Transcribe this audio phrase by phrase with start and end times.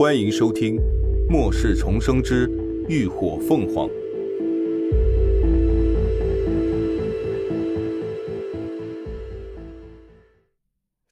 [0.00, 0.76] 欢迎收听
[1.30, 2.50] 《末世重生之
[2.88, 3.86] 浴火凤凰》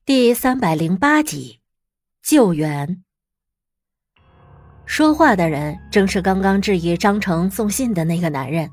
[0.06, 1.58] 第三百零八集，
[2.22, 3.02] 救援。
[4.86, 8.70] 说话的人正是刚刚质疑张成送信的那个男人。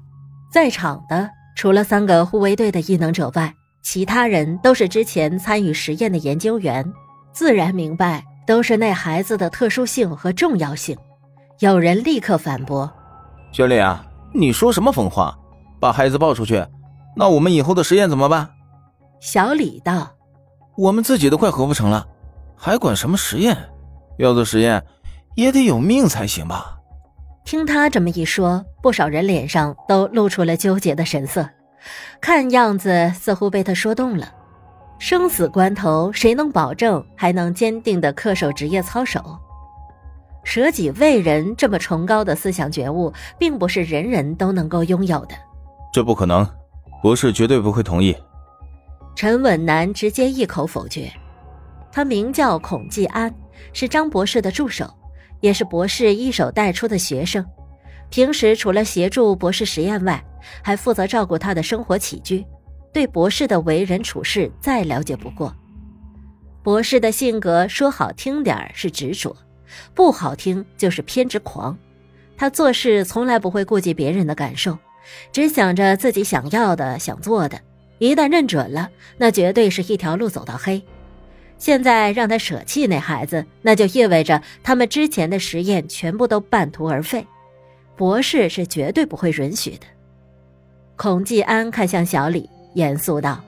[0.50, 3.54] 在场的除了三个护卫队的异能者外，
[3.84, 6.90] 其他人都是之前参与实验的研究员，
[7.34, 10.98] 自然明白都是那孩子的特殊性和重要性。
[11.60, 12.92] 有人立刻反驳
[13.52, 15.38] ：“小李啊，你说什么疯话？
[15.80, 16.66] 把孩子抱出去，
[17.16, 18.50] 那我们以后的实验怎么办？”
[19.20, 20.12] 小李道
[20.78, 22.06] ：“我们自己都快活不成了，
[22.56, 23.58] 还管什么实验？
[24.18, 24.84] 要做实验。”
[25.36, 26.78] 也得有命才行吧。
[27.44, 31.50] 听他这么一说，不少人脸上都露出了纠结的神色，
[32.22, 34.32] 看样子似乎被他说动了。
[34.98, 39.38] 生死关头，谁能保证还能坚定的恪守职业操守？
[40.44, 45.36] 舍己为人这么崇高的思想觉悟，并不是人人都能够拥有的。
[45.92, 46.48] 这不可能，
[47.02, 48.16] 博士绝对不会同意。
[49.16, 51.12] 陈稳南直接一口否决。
[51.92, 53.34] 他名叫孔继安，
[53.74, 54.90] 是张博士的助手。
[55.42, 57.46] 也是博士一手带出的学生，
[58.10, 60.24] 平时除了协助博士实验外，
[60.64, 62.44] 还负责照顾他的生活起居，
[62.96, 65.54] 对博士的为人处事再了解不过。
[66.64, 69.36] 博士的性格说好听点是执着，
[69.94, 71.78] 不好听就是偏执狂。
[72.38, 74.78] 他做事从来不会顾及别人的感受，
[75.34, 77.60] 只想着自己想要的、想做的。
[77.98, 80.82] 一旦认准了，那绝对是一条路走到黑。
[81.58, 87.28] 现在让他舍弃那孩子，那就意味着他们之前的实验全部都半途而废。
[87.98, 89.86] 博士是绝对不会允许的。
[90.96, 93.40] 孔继安看向小李，严肃道：“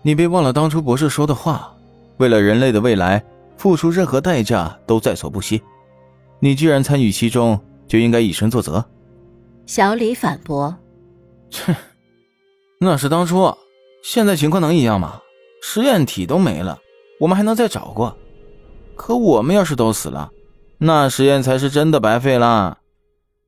[0.00, 1.74] 你别忘了当初博士说的话，
[2.18, 3.22] 为了人类的未来，
[3.56, 5.60] 付出任何代价都在所不惜。
[6.38, 8.84] 你既然参与其中，就应该以身作则。”
[9.66, 10.74] 小李反驳
[11.50, 11.74] ：“切，
[12.80, 13.52] 那是当初，
[14.02, 15.20] 现在情况能一样吗？
[15.60, 16.78] 实验体都没了。”
[17.20, 18.16] 我们还能再找过，
[18.94, 20.30] 可我们要是都死了，
[20.78, 22.78] 那实验才是真的白费了。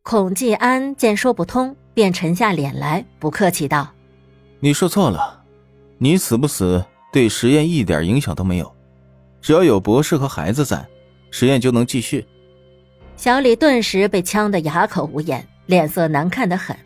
[0.02, 3.87] 孔继安见说不通，便沉下脸来，不客气道
[4.60, 5.43] ：“你说错了，
[5.98, 8.71] 你死不死对实验一点影响都没有，
[9.41, 10.87] 只要有博士和孩子在，
[11.31, 12.26] 实验就能继续。”
[13.16, 16.76] 小李顿时被呛得哑口无言，脸色难看的很。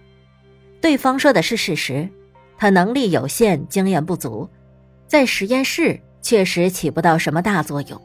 [0.80, 2.08] 对方说的是事实，
[2.56, 4.48] 他能力有限，经验不足，
[5.06, 6.00] 在实验室。
[6.22, 8.00] 确实起不到什么大作用，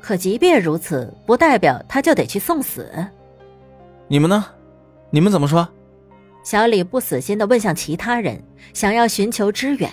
[0.00, 2.88] 可即便如此，不代表他就得去送死。
[4.06, 4.46] 你们呢？
[5.10, 5.68] 你们怎么说？
[6.48, 8.42] 小李不死心的问向其他人，
[8.72, 9.90] 想要寻求支援。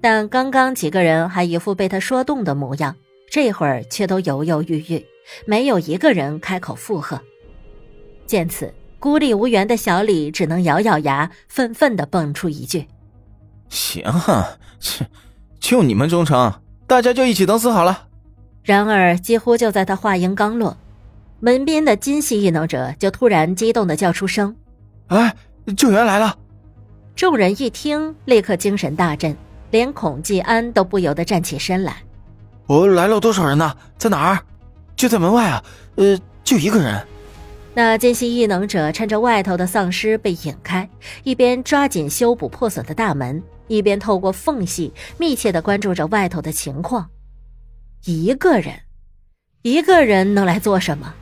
[0.00, 2.96] 但刚刚几个人还一副被他说动的模样，
[3.30, 5.04] 这会儿却都犹犹豫豫，
[5.44, 7.20] 没有一个人开口附和。
[8.24, 12.86] 见此，孤立无援的小李只能咬咬牙，愤愤的蹦出一句
[13.68, 15.06] ：“行啊，切。”
[15.60, 16.50] 就你们忠诚，
[16.86, 18.08] 大家就一起等死好了。
[18.62, 20.78] 然而，几乎就在他话音刚落，
[21.40, 24.56] 门边的金系异能者就突然激动的叫出声
[25.08, 25.34] ：“哎，
[25.76, 26.36] 救援来了！”
[27.14, 29.36] 众人一听，立刻精神大振，
[29.70, 31.96] 连孔继安都不由得站起身来
[32.66, 33.76] ：“我来了多少人呢？
[33.96, 34.38] 在哪儿？
[34.96, 35.64] 就在门外啊！
[35.96, 37.06] 呃，就一个人。”
[37.74, 40.88] 那金系异能者趁着外头的丧尸被引开，
[41.24, 43.42] 一边抓紧修补破损的大门。
[43.68, 47.10] 一边透过缝隙密切的关注着外头的情况，
[48.04, 48.72] 一个人，
[49.62, 51.12] 一个人能来做什么？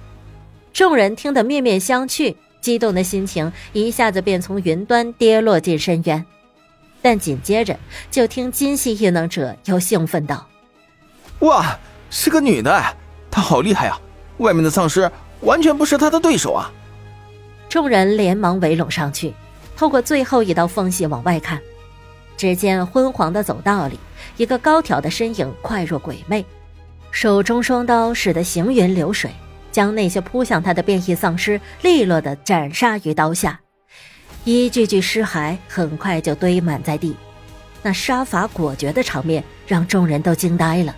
[0.70, 6.24] 众人听得面面相觑，激动的心情一下子便从云端跌落进深渊。
[7.02, 7.78] 但紧接着，
[8.10, 10.46] 就听金系异能者又兴奋道
[11.40, 12.82] ：“哇，是个女的，
[13.30, 14.00] 她好厉害啊！
[14.38, 16.72] 外面的丧尸完全不是她的对手啊！”
[17.68, 19.34] 众人连忙围拢上去，
[19.76, 21.60] 透过最后一道缝隙往外看。
[22.38, 24.00] 只见昏黄的走道里，
[24.38, 26.42] 一个高挑的身影快若鬼魅，
[27.10, 29.30] 手中双刀使得行云流水，
[29.74, 33.58] 将那些扑向他的变异丧尸利落的斩杀于刀下。
[34.44, 37.16] 一具具尸骸很快就堆满在地，
[37.82, 40.94] 那杀伐果决的场面让众人都惊呆了。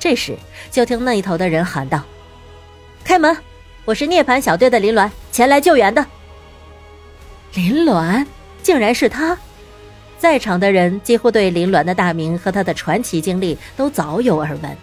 [0.00, 0.36] 这时，
[0.72, 2.02] 就听那头的人喊道
[3.04, 3.36] ：“开门！
[3.84, 6.04] 我是涅槃小队的林鸾，前来救援的。”
[7.54, 8.26] 林鸾，
[8.60, 9.38] 竟然是他！
[10.18, 14.76] 在场的人几乎对林鸾的大名和他的传奇经历都早有耳闻，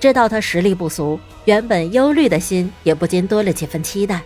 [0.00, 4.22] 知道他实力不俗，原本忧虑的心也不禁多了几分期待。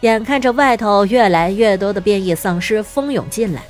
[0.00, 3.62] 眼看着外头越来越多的变异丧尸蜂拥进来，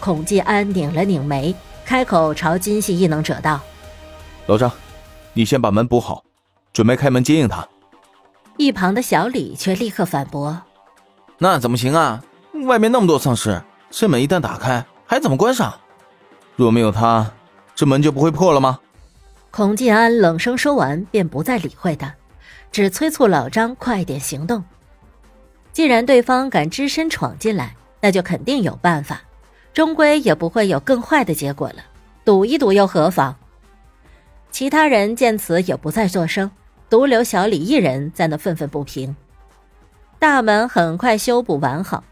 [0.00, 1.54] 孔继安拧了拧眉，
[1.84, 3.60] 开口朝金系异能者道
[4.46, 4.68] ：“老张，
[5.32, 6.24] 你先把门补好，
[6.72, 7.64] 准备开门接应他。”
[8.58, 10.60] 一旁的小李却立刻反驳
[11.38, 12.20] ：“那怎么行啊？
[12.64, 15.72] 外面那么多丧尸，这门一旦打开，还怎么关上？
[16.56, 17.30] 若没有他，
[17.76, 18.80] 这门就不会破了吗？”
[19.56, 22.14] 孔继安冷声说完，便不再理会他，
[22.70, 24.62] 只催促老张快点行动。
[25.72, 29.22] 既然对方敢只身闯进来，那就肯定有办法，
[29.72, 31.76] 终归也不会有更坏的结果了。
[32.22, 33.34] 赌一赌又何妨？
[34.50, 36.50] 其他人见此也不再作声，
[36.90, 39.16] 独留小李一人在那愤愤不平。
[40.18, 42.04] 大门很快修补完好，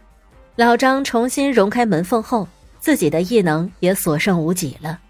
[0.57, 2.49] 老张重新融开门缝后，
[2.81, 5.01] 自己的异能也所剩无几了。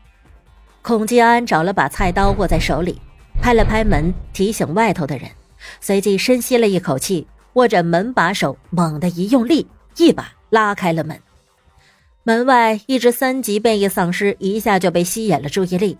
[0.84, 3.00] 孔继安找了把菜刀握在手里，
[3.40, 5.30] 拍了拍门，提醒外头的人，
[5.80, 7.26] 随即深吸了一口气。
[7.54, 9.66] 握着门把手，猛地一用力，
[9.96, 11.18] 一把拉开了门。
[12.22, 15.96] 门外一只三级变异丧尸一下就被吸引了注意力，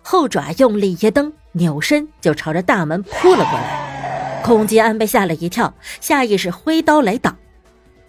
[0.00, 4.40] 后爪用力一蹬，扭身就朝着大门扑了过来。
[4.42, 7.36] 孔吉安被吓了一跳，下意识挥刀来挡。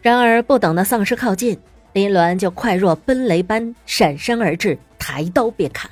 [0.02, 1.60] 然而不等那丧尸靠近，
[1.92, 5.92] 林鸾就快若奔雷般闪身而至，抬刀便砍。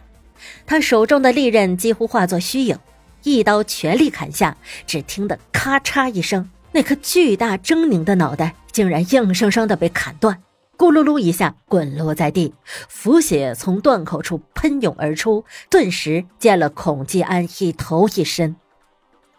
[0.65, 2.77] 他手中的利刃几乎化作虚影，
[3.23, 6.49] 一刀全力砍下，只听得咔嚓一声。
[6.71, 10.41] 那颗巨大狰狞的脑袋竟然硬生生的被砍断，
[10.77, 12.53] 咕噜噜一下滚落在地，
[12.87, 18.55] 腐血从断口处喷涌而出，顿时溅了孔继安一头一身。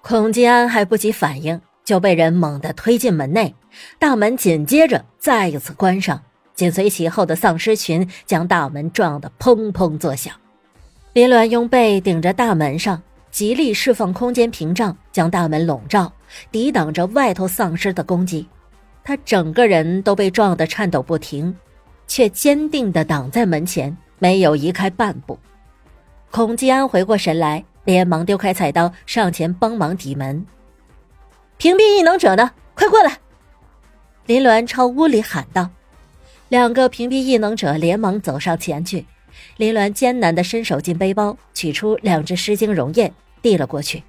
[0.02, 3.54] 孔继安还不及反应，就被人猛地推进门内，
[3.98, 6.22] 大门紧接着再一次关上，
[6.54, 10.34] 紧随其后的丧尸群将大门撞得砰砰作响。
[11.12, 16.10] 林鸾用背顶着大门上，极力释放空间屏障，将大门笼罩。
[16.50, 18.48] 抵挡着外头丧尸的攻击，
[19.04, 21.54] 他整个人都被撞得颤抖不停，
[22.06, 25.38] 却坚定地挡在门前，没有移开半步。
[26.30, 30.46] 孔继安回过神来，连忙丢开菜刀，上前帮忙抵门。
[31.58, 32.52] 屏蔽异能者呢？
[32.74, 33.18] 快过来！
[34.24, 35.68] 林鸾朝屋里喊道。
[36.48, 39.04] 两个屏蔽异能者连忙走上前去。
[39.56, 44.02] 林鸾艰难地伸手进背包，取出两只湿晶溶液，递了过去。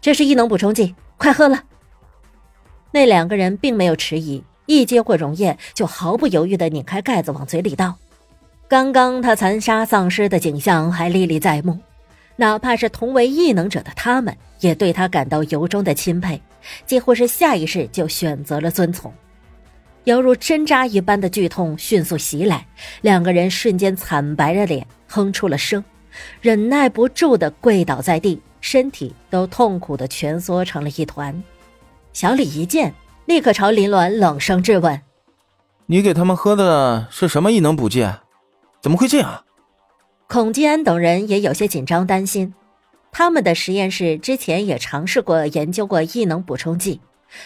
[0.00, 0.94] 这是异能补充剂。
[1.16, 1.64] 快喝了！
[2.92, 7.94] 那两个人并没有迟疑，一接过溶液就毫不犹豫的拧开盖子往嘴里倒。
[8.66, 11.78] 刚刚他残杀丧尸的景象还历历在目，
[12.36, 16.40] 哪怕是同为异能者的他们，也对他感到由衷的钦佩，
[16.86, 19.12] 几乎是下意识就选择了遵从。
[20.04, 22.66] 犹如针扎一般的剧痛迅速袭来，
[23.02, 25.84] 两个人瞬间惨白着脸，哼出了声，
[26.40, 28.40] 忍耐不住的跪倒在地。
[28.62, 31.42] 身体都痛苦的蜷缩成了一团。
[32.12, 32.92] 小李一见，
[33.24, 35.00] 立刻朝林鸾冷声质问
[35.86, 38.06] ：“你给他们喝的是什么异能补剂？
[38.82, 39.44] 怎么会这样？”
[40.28, 42.52] 孔继安等人也有些紧张担心。
[43.10, 47.00] 他们的实验室之前也尝试过研究过异能补充剂，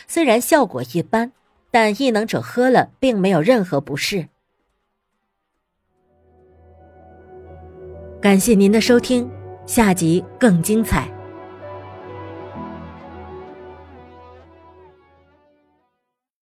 [0.08, 1.30] 虽然效果一般，
[1.74, 4.28] 但异能者喝了并没有任何不适。
[8.20, 9.28] 感谢您的收听。
[9.66, 11.13] 下集更精彩。